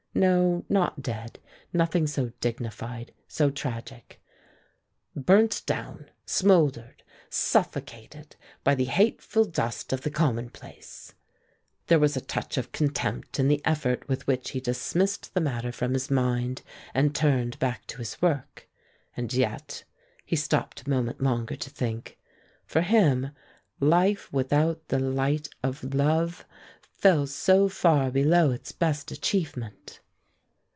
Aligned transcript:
No, 0.13 0.65
not 0.67 1.01
dead; 1.01 1.39
nothing 1.71 2.05
so 2.05 2.33
dignified, 2.41 3.13
so 3.29 3.49
tragic. 3.49 4.21
Burnt 5.15 5.63
down, 5.65 6.11
smoldered; 6.25 7.01
suffocated 7.29 8.35
by 8.65 8.75
the 8.75 8.85
hateful 8.85 9.45
dust 9.45 9.93
of 9.93 10.01
the 10.01 10.09
commonplace. 10.11 11.13
There 11.87 11.97
was 11.97 12.17
a 12.17 12.21
touch 12.21 12.57
of 12.57 12.73
contempt 12.73 13.39
in 13.39 13.47
the 13.47 13.63
effort 13.65 14.05
with 14.09 14.27
which 14.27 14.49
he 14.49 14.59
dismissed 14.59 15.33
the 15.33 15.39
matter 15.41 15.71
from 15.71 15.93
his 15.93 16.11
mind 16.11 16.61
and 16.93 17.15
turned 17.15 17.57
back 17.59 17.87
to 17.87 17.99
his 17.99 18.21
work. 18.21 18.67
And 19.15 19.31
yet, 19.33 19.85
he 20.25 20.35
stopped 20.35 20.81
a 20.85 20.89
moment 20.89 21.21
longer 21.23 21.55
to 21.55 21.69
think, 21.69 22.19
for 22.65 22.81
him 22.81 23.31
life 23.79 24.31
without 24.33 24.89
the 24.89 24.99
light 24.99 25.47
of 25.63 25.93
love 25.95 26.45
fell 26.95 27.25
so 27.25 27.67
far 27.67 28.11
below 28.11 28.51
its 28.51 28.71
best 28.71 29.09
achievement! 29.09 29.97